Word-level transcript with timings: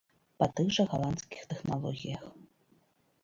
Па 0.43 0.45
тых 0.59 0.71
жа 0.77 0.85
галандскіх 0.93 1.43
тэхналогіях. 1.53 2.23